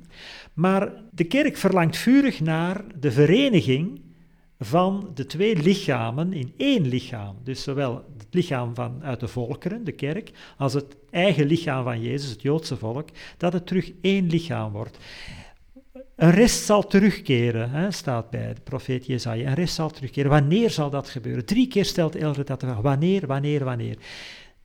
Maar 0.54 0.92
de 1.10 1.24
kerk 1.24 1.56
verlangt 1.56 1.96
vurig 1.96 2.40
naar 2.40 2.84
de 2.98 3.12
vereniging 3.12 4.00
van 4.58 5.10
de 5.14 5.26
twee 5.26 5.56
lichamen 5.56 6.32
in 6.32 6.52
één 6.56 6.86
lichaam. 6.86 7.36
Dus 7.42 7.62
zowel 7.62 7.94
het 8.18 8.26
lichaam 8.30 8.74
van 8.74 9.04
uit 9.04 9.20
de 9.20 9.28
volkeren, 9.28 9.84
de 9.84 9.92
kerk, 9.92 10.30
als 10.56 10.72
het 10.72 10.96
eigen 11.10 11.46
lichaam 11.46 11.84
van 11.84 12.02
Jezus, 12.02 12.30
het 12.30 12.42
Joodse 12.42 12.76
volk, 12.76 13.08
dat 13.36 13.52
het 13.52 13.66
terug 13.66 13.92
één 14.00 14.26
lichaam 14.26 14.72
wordt. 14.72 14.98
Een 16.16 16.30
rest 16.30 16.64
zal 16.64 16.86
terugkeren, 16.86 17.70
hè, 17.70 17.90
staat 17.90 18.30
bij 18.30 18.54
de 18.54 18.60
profeet 18.60 19.06
Jezaja. 19.06 19.48
Een 19.48 19.54
rest 19.54 19.74
zal 19.74 19.90
terugkeren. 19.90 20.30
Wanneer 20.30 20.70
zal 20.70 20.90
dat 20.90 21.08
gebeuren? 21.08 21.44
Drie 21.44 21.68
keer 21.68 21.84
stelt 21.84 22.16
Elder 22.16 22.44
dat 22.44 22.60
de 22.60 22.66
vraag. 22.66 22.80
Wanneer, 22.80 23.26
wanneer, 23.26 23.64
wanneer? 23.64 23.96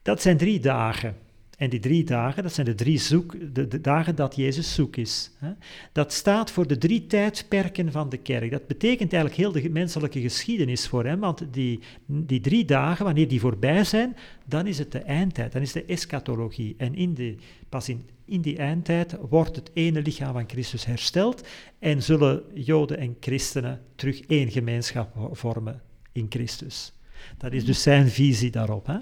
Dat 0.02 0.22
zijn 0.22 0.36
drie 0.36 0.60
dagen. 0.60 1.16
En 1.60 1.70
die 1.70 1.80
drie 1.80 2.04
dagen, 2.04 2.42
dat 2.42 2.52
zijn 2.52 2.66
de 2.66 2.74
drie 2.74 2.98
zoek, 2.98 3.36
de, 3.54 3.80
dagen 3.80 4.14
dat 4.14 4.36
Jezus 4.36 4.74
zoek 4.74 4.96
is. 4.96 5.30
Hè. 5.38 5.52
Dat 5.92 6.12
staat 6.12 6.50
voor 6.50 6.66
de 6.66 6.78
drie 6.78 7.06
tijdperken 7.06 7.92
van 7.92 8.08
de 8.08 8.16
kerk. 8.16 8.50
Dat 8.50 8.66
betekent 8.66 9.12
eigenlijk 9.12 9.42
heel 9.42 9.62
de 9.62 9.70
menselijke 9.70 10.20
geschiedenis 10.20 10.88
voor 10.88 11.04
hem, 11.04 11.20
want 11.20 11.44
die, 11.50 11.80
die 12.06 12.40
drie 12.40 12.64
dagen, 12.64 13.04
wanneer 13.04 13.28
die 13.28 13.40
voorbij 13.40 13.84
zijn, 13.84 14.16
dan 14.46 14.66
is 14.66 14.78
het 14.78 14.92
de 14.92 14.98
eindtijd, 14.98 15.52
dan 15.52 15.62
is 15.62 15.72
de 15.72 15.84
eschatologie. 15.84 16.74
En 16.78 16.94
in 16.94 17.14
de, 17.14 17.36
pas 17.68 17.88
in, 17.88 18.08
in 18.24 18.40
die 18.40 18.56
eindtijd 18.56 19.16
wordt 19.28 19.56
het 19.56 19.70
ene 19.74 20.02
lichaam 20.02 20.32
van 20.32 20.48
Christus 20.48 20.84
hersteld 20.84 21.46
en 21.78 22.02
zullen 22.02 22.42
Joden 22.54 22.98
en 22.98 23.16
christenen 23.20 23.80
terug 23.94 24.20
één 24.20 24.50
gemeenschap 24.50 25.30
vormen 25.32 25.82
in 26.12 26.26
Christus. 26.28 26.92
Dat 27.38 27.52
is 27.52 27.64
dus 27.64 27.82
zijn 27.82 28.08
visie 28.08 28.50
daarop. 28.50 28.86
Hè. 28.86 28.96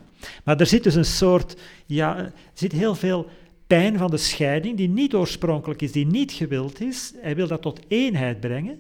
Maar 0.44 0.60
er 0.60 0.66
zit 0.66 0.82
dus 0.82 0.94
een 0.94 1.04
soort, 1.04 1.60
ja, 1.87 2.32
zit 2.52 2.72
heel 2.72 2.94
veel 2.94 3.28
pijn 3.66 3.98
van 3.98 4.10
de 4.10 4.16
scheiding, 4.16 4.76
die 4.76 4.88
niet 4.88 5.14
oorspronkelijk 5.14 5.82
is, 5.82 5.92
die 5.92 6.06
niet 6.06 6.32
gewild 6.32 6.80
is. 6.80 7.14
Hij 7.20 7.34
wil 7.34 7.46
dat 7.46 7.62
tot 7.62 7.80
eenheid 7.88 8.40
brengen. 8.40 8.78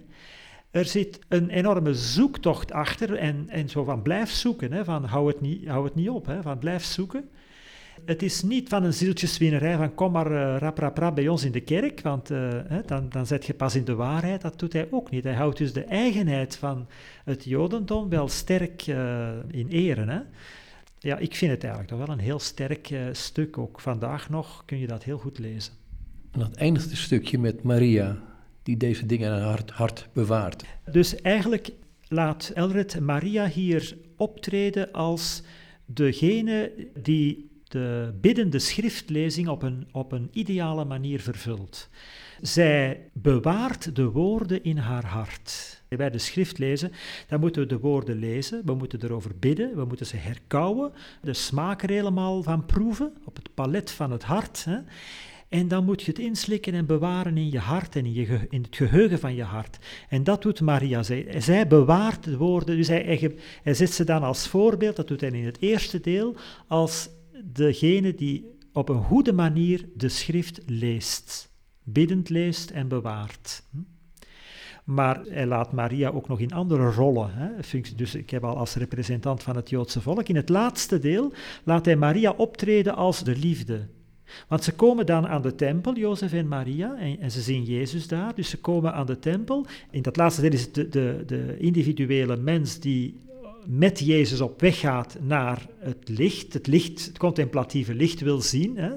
Er 0.70 0.84
zit 0.84 1.18
een 1.28 1.50
enorme 1.50 1.94
zoektocht 1.94 2.72
achter 2.72 3.14
en, 3.14 3.44
en 3.48 3.68
zo 3.68 3.84
van 3.84 4.02
blijf 4.02 4.30
zoeken, 4.30 4.72
hè, 4.72 4.84
van 4.84 5.04
hou 5.04 5.28
het 5.28 5.40
niet, 5.40 5.66
hou 5.66 5.84
het 5.84 5.94
niet 5.94 6.08
op, 6.08 6.26
hè, 6.26 6.42
van 6.42 6.58
blijf 6.58 6.84
zoeken. 6.84 7.28
Het 8.04 8.22
is 8.22 8.42
niet 8.42 8.68
van 8.68 8.84
een 8.84 8.94
zieltjeswinnerij 8.94 9.76
van 9.76 9.94
kom 9.94 10.12
maar 10.12 10.32
uh, 10.32 10.56
rap, 10.58 10.78
rap, 10.78 10.98
rap 10.98 11.14
bij 11.14 11.28
ons 11.28 11.44
in 11.44 11.52
de 11.52 11.60
kerk, 11.60 12.00
want 12.00 12.30
uh, 12.30 12.48
hè, 12.68 12.80
dan, 12.86 13.08
dan 13.08 13.26
zet 13.26 13.46
je 13.46 13.54
pas 13.54 13.74
in 13.74 13.84
de 13.84 13.94
waarheid. 13.94 14.40
Dat 14.40 14.58
doet 14.58 14.72
hij 14.72 14.88
ook 14.90 15.10
niet. 15.10 15.24
Hij 15.24 15.34
houdt 15.34 15.58
dus 15.58 15.72
de 15.72 15.84
eigenheid 15.84 16.56
van 16.56 16.86
het 17.24 17.44
jodendom 17.44 18.08
wel 18.08 18.28
sterk 18.28 18.86
uh, 18.86 19.28
in 19.50 19.68
ere. 19.68 20.04
Hè. 20.04 20.20
Ja, 20.98 21.18
ik 21.18 21.34
vind 21.34 21.50
het 21.50 21.62
eigenlijk 21.62 21.92
toch 21.92 22.06
wel 22.06 22.16
een 22.16 22.22
heel 22.22 22.38
sterk 22.38 22.94
stuk. 23.12 23.58
Ook 23.58 23.80
vandaag 23.80 24.30
nog 24.30 24.64
kun 24.64 24.78
je 24.78 24.86
dat 24.86 25.04
heel 25.04 25.18
goed 25.18 25.38
lezen. 25.38 25.72
En 26.30 26.40
dat 26.40 26.54
eindigt 26.54 26.90
een 26.90 26.96
stukje 26.96 27.38
met 27.38 27.62
Maria, 27.62 28.18
die 28.62 28.76
deze 28.76 29.06
dingen 29.06 29.32
aan 29.32 29.38
haar 29.38 29.48
hart, 29.48 29.70
hart 29.70 30.08
bewaart. 30.12 30.64
Dus 30.90 31.20
eigenlijk 31.20 31.70
laat 32.08 32.50
Elred 32.54 33.00
Maria 33.00 33.46
hier 33.46 33.96
optreden 34.16 34.92
als 34.92 35.42
degene 35.86 36.72
die 37.02 37.47
de 37.68 38.14
biddende 38.20 38.58
schriftlezing 38.58 39.48
op 39.48 39.62
een, 39.62 39.88
op 39.92 40.12
een 40.12 40.28
ideale 40.32 40.84
manier 40.84 41.20
vervult. 41.20 41.88
Zij 42.40 43.10
bewaart 43.12 43.96
de 43.96 44.10
woorden 44.10 44.64
in 44.64 44.76
haar 44.76 45.04
hart. 45.04 45.82
Bij 45.88 46.10
de 46.10 46.18
schrift 46.18 46.58
lezen, 46.58 46.92
dan 47.28 47.40
moeten 47.40 47.62
we 47.62 47.68
de 47.68 47.78
woorden 47.78 48.18
lezen, 48.18 48.62
we 48.64 48.74
moeten 48.74 49.02
erover 49.02 49.32
bidden, 49.38 49.76
we 49.76 49.84
moeten 49.84 50.06
ze 50.06 50.16
herkauwen, 50.16 50.92
de 51.22 51.34
smaak 51.34 51.82
er 51.82 51.90
helemaal 51.90 52.42
van 52.42 52.66
proeven, 52.66 53.12
op 53.24 53.36
het 53.36 53.54
palet 53.54 53.90
van 53.90 54.10
het 54.10 54.22
hart. 54.22 54.64
Hè. 54.64 54.78
En 55.48 55.68
dan 55.68 55.84
moet 55.84 56.02
je 56.02 56.10
het 56.10 56.20
inslikken 56.20 56.74
en 56.74 56.86
bewaren 56.86 57.36
in 57.36 57.50
je 57.50 57.58
hart 57.58 57.96
en 57.96 58.04
in, 58.04 58.12
je 58.12 58.46
in 58.50 58.62
het 58.62 58.76
geheugen 58.76 59.18
van 59.18 59.34
je 59.34 59.42
hart. 59.42 59.78
En 60.08 60.24
dat 60.24 60.42
doet 60.42 60.60
Maria. 60.60 61.02
Zij, 61.02 61.40
zij 61.40 61.66
bewaart 61.66 62.24
de 62.24 62.36
woorden, 62.36 62.76
dus 62.76 62.88
hij, 62.88 63.36
hij 63.62 63.74
zet 63.74 63.92
ze 63.92 64.04
dan 64.04 64.22
als 64.22 64.48
voorbeeld, 64.48 64.96
dat 64.96 65.08
doet 65.08 65.20
hij 65.20 65.30
in 65.30 65.44
het 65.44 65.60
eerste 65.60 66.00
deel, 66.00 66.36
als 66.66 67.08
degene 67.44 68.14
die 68.14 68.56
op 68.72 68.88
een 68.88 69.02
goede 69.02 69.32
manier 69.32 69.88
de 69.94 70.08
schrift 70.08 70.60
leest, 70.66 71.52
biddend 71.82 72.28
leest 72.28 72.70
en 72.70 72.88
bewaart. 72.88 73.62
Hm? 73.70 73.78
Maar 74.84 75.20
hij 75.28 75.46
laat 75.46 75.72
Maria 75.72 76.10
ook 76.10 76.28
nog 76.28 76.40
in 76.40 76.52
andere 76.52 76.90
rollen. 76.90 77.30
Hè, 77.32 77.48
dus 77.96 78.14
ik 78.14 78.30
heb 78.30 78.44
al 78.44 78.56
als 78.56 78.74
representant 78.74 79.42
van 79.42 79.56
het 79.56 79.70
Joodse 79.70 80.00
volk. 80.00 80.28
In 80.28 80.36
het 80.36 80.48
laatste 80.48 80.98
deel 80.98 81.32
laat 81.64 81.84
hij 81.84 81.96
Maria 81.96 82.34
optreden 82.36 82.96
als 82.96 83.24
de 83.24 83.36
liefde. 83.36 83.86
Want 84.48 84.64
ze 84.64 84.74
komen 84.74 85.06
dan 85.06 85.26
aan 85.26 85.42
de 85.42 85.54
tempel, 85.54 85.96
Jozef 85.96 86.32
en 86.32 86.48
Maria, 86.48 86.96
en, 86.96 87.20
en, 87.20 87.30
ze 87.30 87.40
zien 87.40 87.64
Jezus 87.64 88.08
daar. 88.08 88.34
Dus 88.34 88.50
ze 88.50 88.60
komen 88.60 88.94
aan 88.94 89.06
de 89.06 89.18
tempel. 89.18 89.66
In 89.90 90.02
dat 90.02 90.16
laatste 90.16 90.40
deel 90.40 90.52
is 90.52 90.62
het 90.62 90.74
de, 90.74 90.88
de, 90.88 91.22
de 91.26 91.56
individuele 91.58 92.36
mens 92.36 92.80
die 92.80 93.20
met 93.66 93.98
Jezus 93.98 94.40
op 94.40 94.60
weg 94.60 94.78
gaat 94.78 95.18
naar 95.20 95.66
het 95.78 96.08
licht, 96.08 96.52
het 96.52 96.66
licht, 96.66 97.06
het 97.06 97.18
contemplatieve 97.18 97.94
licht 97.94 98.20
wil 98.20 98.40
zien. 98.40 98.76
Hè. 98.76 98.90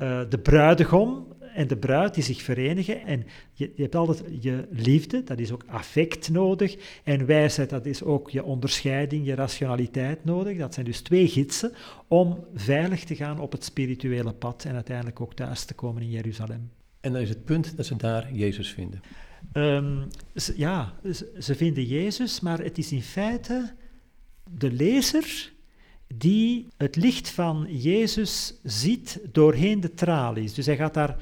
Uh, 0.00 0.30
de 0.30 0.38
bruidegom 0.38 1.26
en 1.54 1.68
de 1.68 1.76
bruid 1.76 2.14
die 2.14 2.22
zich 2.22 2.42
verenigen. 2.42 3.06
En 3.06 3.26
je, 3.52 3.72
je, 3.74 3.82
hebt 3.82 3.94
altijd 3.94 4.24
je 4.40 4.66
liefde, 4.70 5.24
dat 5.24 5.38
is 5.38 5.52
ook 5.52 5.64
affect 5.66 6.30
nodig. 6.30 7.00
En 7.04 7.26
wijsheid, 7.26 7.70
dat 7.70 7.86
is 7.86 8.02
ook 8.02 8.30
je 8.30 8.44
onderscheiding, 8.44 9.26
je 9.26 9.34
rationaliteit 9.34 10.24
nodig. 10.24 10.58
Dat 10.58 10.74
zijn 10.74 10.86
dus 10.86 11.00
twee 11.00 11.28
gidsen 11.28 11.72
om 12.08 12.44
veilig 12.54 13.04
te 13.04 13.16
gaan 13.16 13.40
op 13.40 13.52
het 13.52 13.64
spirituele 13.64 14.32
pad 14.32 14.64
en 14.64 14.74
uiteindelijk 14.74 15.20
ook 15.20 15.34
thuis 15.34 15.64
te 15.64 15.74
komen 15.74 16.02
in 16.02 16.10
Jeruzalem. 16.10 16.70
En 17.00 17.12
dan 17.12 17.20
is 17.20 17.28
het 17.28 17.44
punt 17.44 17.76
dat 17.76 17.86
ze 17.86 17.96
daar 17.96 18.32
Jezus 18.32 18.70
vinden. 18.70 19.00
Um, 19.52 20.08
ja, 20.56 20.94
ze 21.40 21.54
vinden 21.54 21.84
Jezus, 21.84 22.40
maar 22.40 22.58
het 22.58 22.78
is 22.78 22.92
in 22.92 23.02
feite 23.02 23.74
de 24.50 24.72
lezer 24.72 25.52
die 26.14 26.66
het 26.76 26.96
licht 26.96 27.28
van 27.28 27.66
Jezus 27.70 28.54
ziet 28.62 29.20
doorheen 29.32 29.80
de 29.80 29.94
tralies. 29.94 30.54
Dus 30.54 30.66
hij 30.66 30.76
gaat 30.76 30.94
daar 30.94 31.16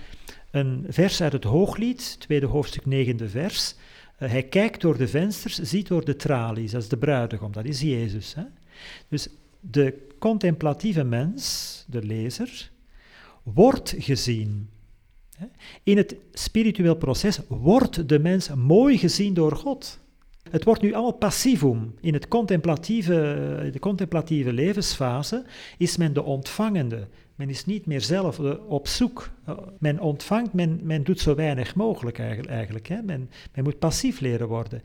een 0.50 0.86
vers 0.88 1.22
uit 1.22 1.32
het 1.32 1.44
Hooglied, 1.44 2.16
tweede 2.20 2.46
hoofdstuk, 2.46 2.86
negende 2.86 3.28
vers. 3.28 3.74
Uh, 4.18 4.30
hij 4.30 4.42
kijkt 4.42 4.80
door 4.80 4.96
de 4.96 5.08
vensters, 5.08 5.58
ziet 5.58 5.88
door 5.88 6.04
de 6.04 6.16
tralies, 6.16 6.70
dat 6.70 6.82
is 6.82 6.88
de 6.88 6.96
bruidegom, 6.96 7.52
dat 7.52 7.64
is 7.64 7.80
Jezus. 7.80 8.34
Hè? 8.34 8.42
Dus 9.08 9.28
de 9.60 10.06
contemplatieve 10.18 11.04
mens, 11.04 11.84
de 11.88 12.02
lezer, 12.02 12.70
wordt 13.42 13.94
gezien 13.98 14.68
in 15.82 15.96
het 15.96 16.16
spiritueel 16.32 16.96
proces 16.96 17.40
wordt 17.48 18.08
de 18.08 18.18
mens 18.18 18.54
mooi 18.54 18.98
gezien 18.98 19.34
door 19.34 19.56
God. 19.56 19.98
Het 20.50 20.64
wordt 20.64 20.82
nu 20.82 20.92
allemaal 20.92 21.12
passivum. 21.12 21.94
In 22.00 22.14
het 22.14 22.28
contemplatieve, 22.28 23.12
de 23.72 23.78
contemplatieve 23.78 24.52
levensfase 24.52 25.44
is 25.78 25.96
men 25.96 26.12
de 26.12 26.22
ontvangende. 26.22 27.08
Men 27.34 27.48
is 27.48 27.64
niet 27.64 27.86
meer 27.86 28.00
zelf 28.00 28.38
op 28.68 28.88
zoek. 28.88 29.30
Men 29.78 30.00
ontvangt, 30.00 30.52
men, 30.52 30.80
men 30.82 31.04
doet 31.04 31.20
zo 31.20 31.34
weinig 31.34 31.74
mogelijk 31.74 32.18
eigenlijk. 32.18 32.88
Hè. 32.88 33.02
Men, 33.02 33.30
men 33.54 33.64
moet 33.64 33.78
passief 33.78 34.20
leren 34.20 34.48
worden. 34.48 34.82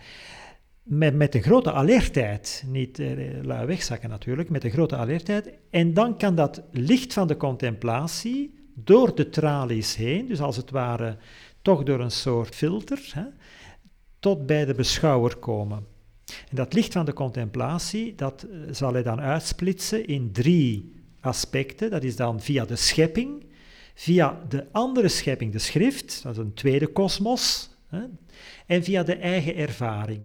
Met, 0.84 1.16
met 1.16 1.36
een 1.36 1.44
grote 1.44 1.72
alertheid, 1.72 2.64
niet 2.68 3.00
eh, 3.00 3.12
lui 3.42 3.66
wegzakken 3.66 4.10
natuurlijk, 4.10 4.50
met 4.50 4.64
een 4.64 4.72
grote 4.72 4.96
alertheid. 4.96 5.50
En 5.70 5.94
dan 5.94 6.18
kan 6.18 6.36
dat 6.36 6.62
licht 6.72 7.14
van 7.14 7.28
de 7.28 7.38
contemplatie 7.38 8.65
door 8.76 9.16
de 9.16 9.30
tralies 9.30 9.96
heen, 9.96 10.28
dus 10.28 10.42
als 10.42 10.58
het 10.58 10.72
ware 10.72 11.18
toch 11.62 11.84
door 11.84 12.00
een 12.00 12.12
soort 12.12 12.56
filter, 12.56 13.12
hè, 13.14 13.24
tot 14.20 14.46
bij 14.46 14.66
de 14.66 14.74
beschouwer 14.74 15.36
komen. 15.36 15.86
En 16.50 16.56
dat 16.56 16.74
licht 16.74 16.94
van 16.94 17.06
de 17.06 17.14
contemplatie, 17.14 18.16
dat 18.16 18.44
eh, 18.44 18.58
zal 18.72 18.94
hij 18.94 19.04
dan 19.04 19.22
uitsplitsen 19.22 20.08
in 20.08 20.32
drie 20.32 20.94
aspecten. 21.20 21.90
Dat 21.90 22.04
is 22.04 22.16
dan 22.16 22.42
via 22.42 22.66
de 22.66 22.76
schepping, 22.76 23.46
via 23.94 24.42
de 24.50 24.66
andere 24.72 25.08
schepping, 25.08 25.52
de 25.52 25.60
schrift, 25.60 26.24
dat 26.24 26.32
is 26.32 26.38
een 26.38 26.54
tweede 26.54 26.88
kosmos, 26.88 27.70
en 28.66 28.84
via 28.84 29.04
de 29.04 29.16
eigen 29.16 29.56
ervaring. 29.56 30.14